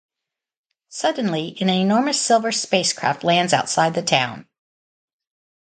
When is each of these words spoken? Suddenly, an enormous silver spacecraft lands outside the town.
Suddenly, 0.89 1.55
an 1.61 1.69
enormous 1.69 2.19
silver 2.19 2.51
spacecraft 2.51 3.23
lands 3.23 3.53
outside 3.53 3.93
the 3.93 4.01
town. 4.01 4.47